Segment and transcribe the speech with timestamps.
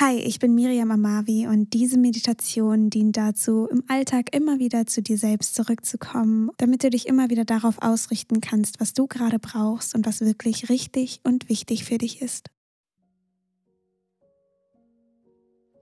[0.00, 5.02] Hi, ich bin Miriam Amavi und diese Meditation dient dazu, im Alltag immer wieder zu
[5.02, 9.94] dir selbst zurückzukommen, damit du dich immer wieder darauf ausrichten kannst, was du gerade brauchst
[9.94, 12.48] und was wirklich richtig und wichtig für dich ist.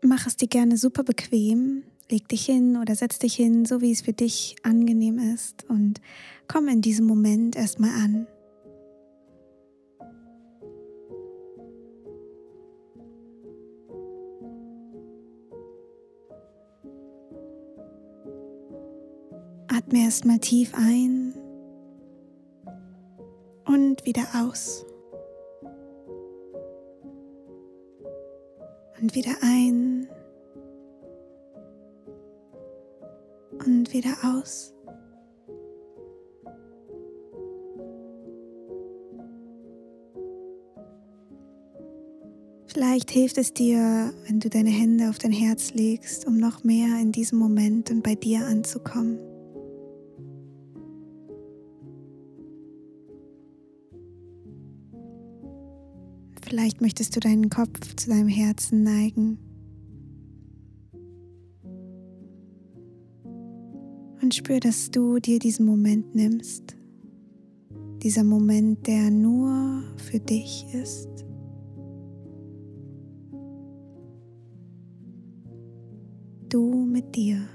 [0.02, 3.92] Mach es dir gerne super bequem, leg dich hin oder setz dich hin, so wie
[3.92, 6.00] es für dich angenehm ist und
[6.48, 8.26] komm in diesem Moment erstmal an.
[19.90, 21.34] Atme erstmal tief ein
[23.66, 24.86] und wieder aus.
[29.00, 30.08] Und wieder ein
[33.66, 34.72] und wieder aus.
[42.68, 47.00] Vielleicht hilft es dir, wenn du deine Hände auf dein Herz legst, um noch mehr
[47.00, 49.29] in diesem Moment und bei dir anzukommen.
[56.50, 59.38] Vielleicht möchtest du deinen Kopf zu deinem Herzen neigen.
[64.20, 66.76] Und spür, dass du dir diesen Moment nimmst.
[68.02, 71.24] Dieser Moment, der nur für dich ist.
[76.48, 77.46] Du mit dir.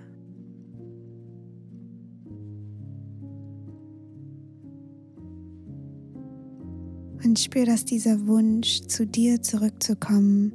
[7.25, 10.53] Und spür, dass dieser Wunsch, zu dir zurückzukommen,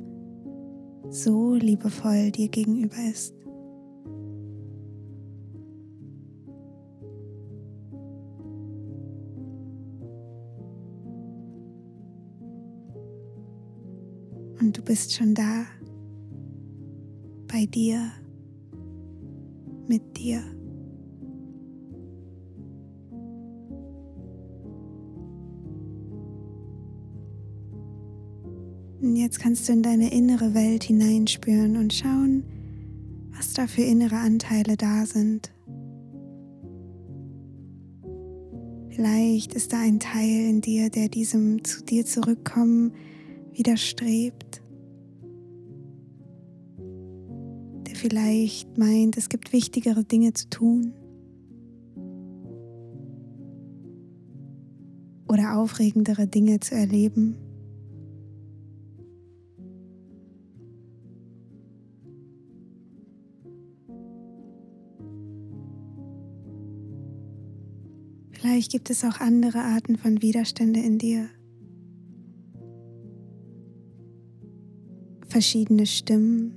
[1.10, 3.34] so liebevoll dir gegenüber ist.
[14.60, 15.64] Und du bist schon da,
[17.48, 18.12] bei dir,
[19.88, 20.59] mit dir.
[29.00, 32.44] Und jetzt kannst du in deine innere Welt hineinspüren und schauen,
[33.34, 35.50] was da für innere Anteile da sind.
[38.90, 42.92] Vielleicht ist da ein Teil in dir, der diesem zu dir zurückkommen
[43.52, 44.60] widerstrebt.
[47.86, 50.92] Der vielleicht meint, es gibt wichtigere Dinge zu tun.
[55.26, 57.38] Oder aufregendere Dinge zu erleben.
[68.60, 71.30] Vielleicht gibt es auch andere Arten von Widerstände in dir.
[75.26, 76.52] Verschiedene Stimmen,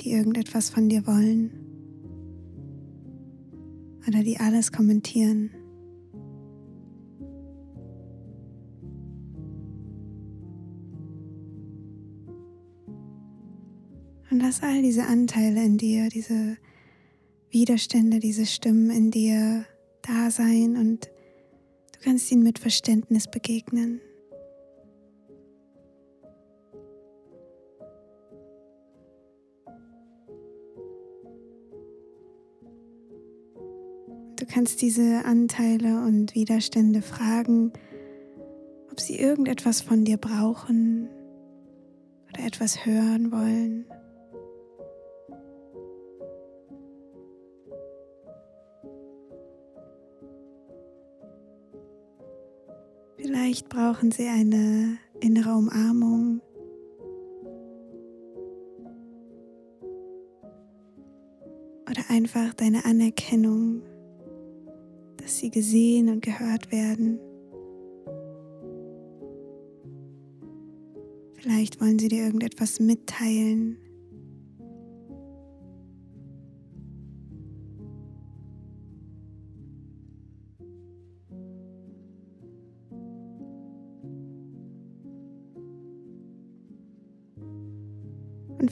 [0.00, 1.50] die irgendetwas von dir wollen
[4.08, 5.50] oder die alles kommentieren.
[14.30, 16.56] Und lass all diese Anteile in dir, diese
[17.50, 19.66] Widerstände, diese Stimmen in dir
[20.08, 21.06] da sein und
[21.92, 24.00] du kannst ihnen mit Verständnis begegnen.
[34.36, 37.72] Du kannst diese Anteile und Widerstände fragen,
[38.90, 41.08] ob sie irgendetwas von dir brauchen
[42.28, 43.84] oder etwas hören wollen.
[53.28, 56.40] Vielleicht brauchen sie eine innere Umarmung.
[61.90, 63.82] Oder einfach deine Anerkennung,
[65.18, 67.20] dass sie gesehen und gehört werden.
[71.34, 73.76] Vielleicht wollen sie dir irgendetwas mitteilen,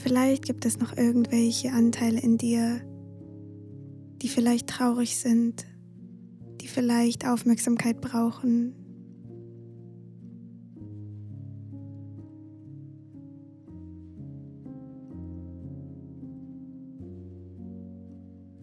[0.07, 2.79] vielleicht gibt es noch irgendwelche Anteile in dir,
[4.21, 5.65] die vielleicht traurig sind,
[6.61, 8.73] die vielleicht Aufmerksamkeit brauchen.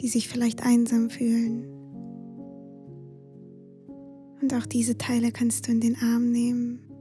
[0.01, 1.65] die sich vielleicht einsam fühlen.
[4.43, 6.94] Und auch diese Teile kannst du in den Arm nehmen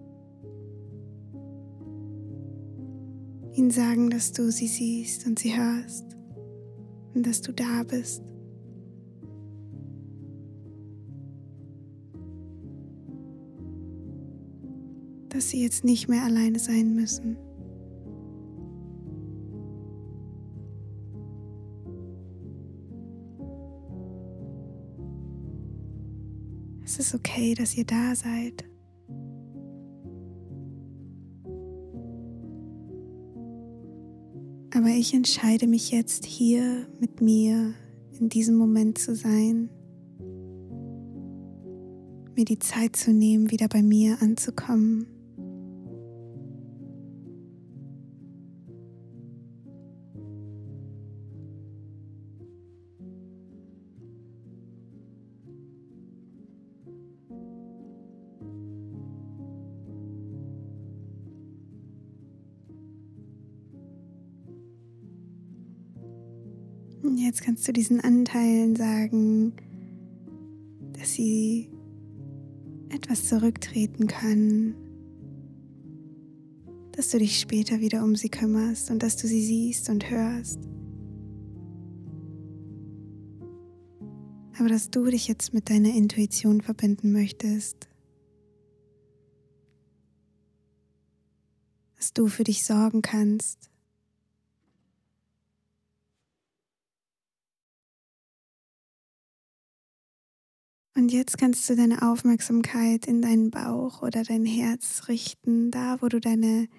[3.55, 6.05] ihnen sagen, dass du sie siehst und sie hörst
[7.13, 8.23] und dass du da bist.
[15.29, 17.38] Dass sie jetzt nicht mehr alleine sein müssen.
[26.83, 28.65] Es ist okay, dass ihr da seid.
[34.75, 37.75] Aber ich entscheide mich jetzt hier mit mir
[38.19, 39.69] in diesem Moment zu sein,
[42.35, 45.12] mir die Zeit zu nehmen, wieder bei mir anzukommen.
[67.11, 69.53] Jetzt kannst du diesen Anteilen sagen,
[70.94, 71.69] dass sie
[72.89, 74.75] etwas zurücktreten können,
[76.94, 80.59] dass du dich später wieder um sie kümmerst und dass du sie siehst und hörst.
[84.57, 87.89] Aber dass du dich jetzt mit deiner Intuition verbinden möchtest.
[91.97, 93.72] Dass du für dich sorgen kannst.
[101.03, 106.07] Und jetzt kannst du deine Aufmerksamkeit in deinen Bauch oder dein Herz richten, da wo
[106.07, 106.69] du deine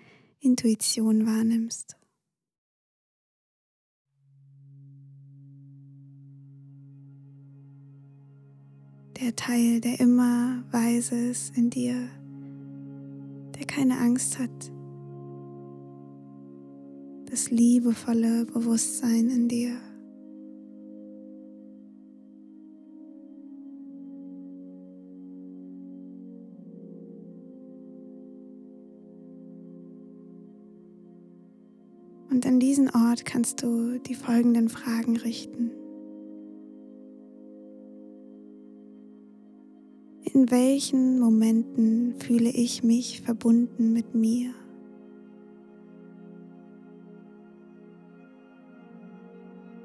[0.40, 1.98] Intuition wahrnimmst.
[9.20, 12.08] Der Teil, der immer weise ist in dir,
[13.58, 14.72] der keine Angst hat.
[17.26, 19.93] Das liebevolle Bewusstsein in dir.
[32.30, 35.70] Und an diesen Ort kannst du die folgenden Fragen richten.
[40.32, 44.52] In welchen Momenten fühle ich mich verbunden mit mir?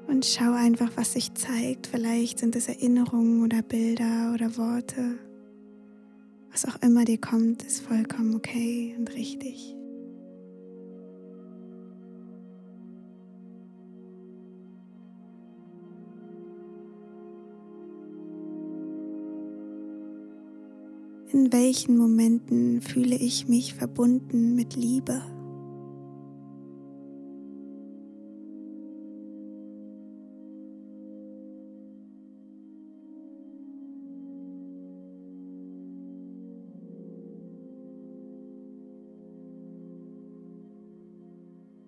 [0.08, 1.86] Und schau einfach, was sich zeigt.
[1.86, 5.18] Vielleicht sind es Erinnerungen oder Bilder oder Worte.
[6.50, 9.76] Was auch immer dir kommt, ist vollkommen okay und richtig.
[21.32, 25.22] In welchen Momenten fühle ich mich verbunden mit Liebe?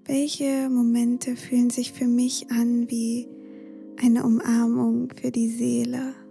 [0.05, 3.27] Welche Momente fühlen sich für mich an wie
[4.01, 6.22] eine Umarmung für die Seele?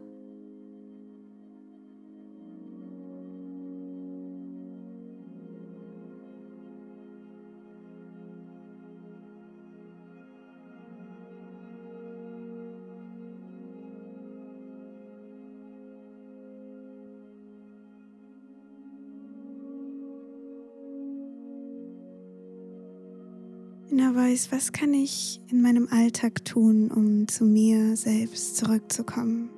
[23.92, 29.50] Inner weiß, was kann ich in meinem Alltag tun, um zu mir selbst zurückzukommen.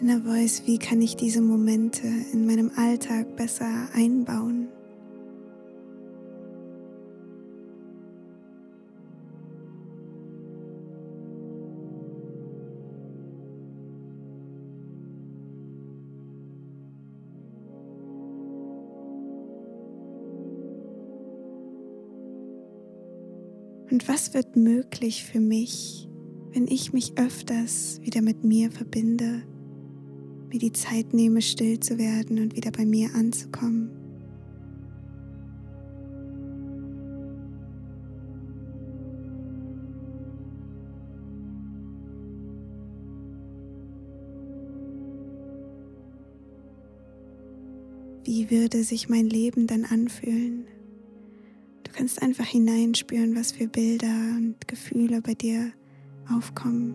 [0.00, 4.55] Inner Voice, wie kann ich diese Momente in meinem Alltag besser einbauen?
[23.90, 26.08] Und was wird möglich für mich,
[26.52, 29.42] wenn ich mich öfters wieder mit mir verbinde?
[30.56, 33.90] mir die Zeit nehme, still zu werden und wieder bei mir anzukommen.
[48.24, 50.66] Wie würde sich mein Leben dann anfühlen?
[51.96, 55.72] Du kannst einfach hineinspüren, was für Bilder und Gefühle bei dir
[56.30, 56.94] aufkommen.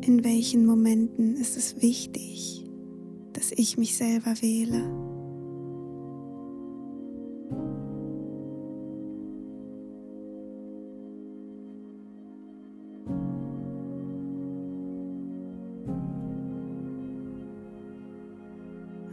[0.00, 2.64] In welchen Momenten ist es wichtig,
[3.34, 5.05] dass ich mich selber wähle?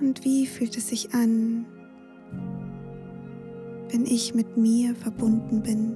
[0.03, 1.65] Und wie fühlt es sich an,
[3.89, 5.95] wenn ich mit mir verbunden bin?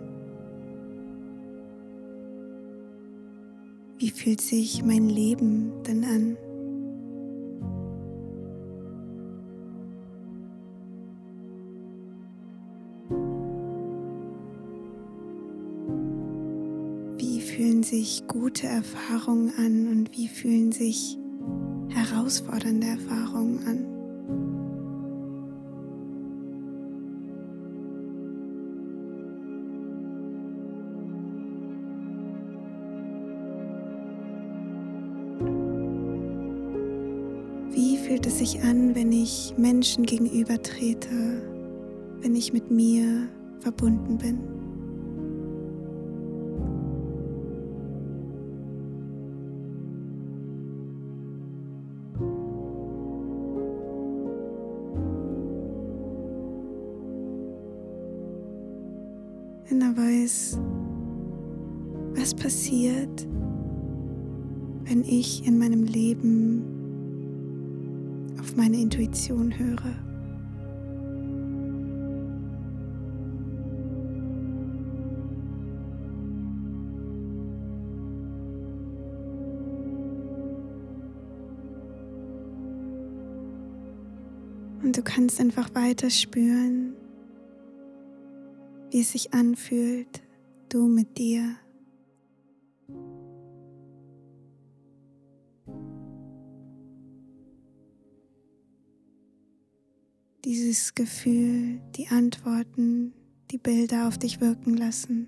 [3.98, 6.38] Wie fühlt sich mein Leben denn an?
[17.18, 21.18] Wie fühlen sich gute Erfahrungen an und wie fühlen sich
[21.90, 23.97] herausfordernde Erfahrungen an?
[38.08, 41.42] Fühlt es sich an, wenn ich Menschen gegenüber trete,
[42.22, 43.28] wenn ich mit mir
[43.60, 44.40] verbunden bin?
[59.70, 60.58] Wenn er weiß,
[62.16, 63.28] was passiert,
[64.86, 66.77] wenn ich in meinem Leben
[68.56, 69.96] meine Intuition höre.
[84.84, 86.94] Und du kannst einfach weiter spüren,
[88.90, 90.22] wie es sich anfühlt,
[90.70, 91.58] du mit dir.
[100.48, 103.12] Dieses Gefühl, die Antworten,
[103.52, 105.28] die Bilder auf dich wirken lassen.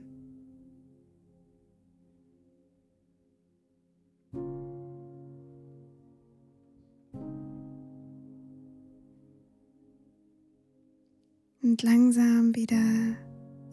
[11.61, 12.81] Und langsam wieder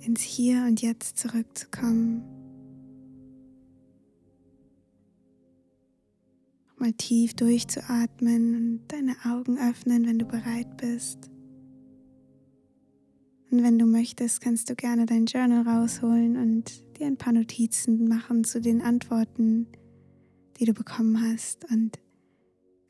[0.01, 2.25] ins Hier und Jetzt zurückzukommen.
[6.79, 11.31] Mal tief durchzuatmen und deine Augen öffnen, wenn du bereit bist.
[13.57, 18.07] Und wenn du möchtest, kannst du gerne dein Journal rausholen und dir ein paar Notizen
[18.07, 19.67] machen zu den Antworten,
[20.59, 21.65] die du bekommen hast.
[21.71, 21.99] Und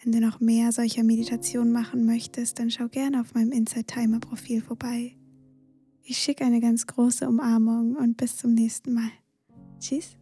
[0.02, 4.18] wenn du noch mehr solcher Meditationen machen möchtest, dann schau gerne auf meinem Inside Timer
[4.18, 5.16] Profil vorbei.
[6.02, 9.12] Ich schicke eine ganz große Umarmung und bis zum nächsten Mal.
[9.78, 10.16] Tschüss.